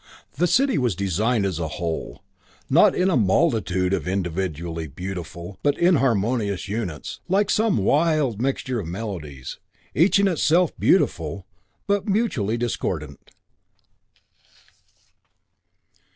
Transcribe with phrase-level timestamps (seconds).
[0.33, 2.23] The city was designed as a whole,
[2.71, 8.87] not in a multitude of individually beautiful, but inharmonious units, like some wild mixture of
[8.87, 9.59] melodies,
[9.93, 11.45] each in itself beautiful,
[11.85, 13.29] but mutually discordant.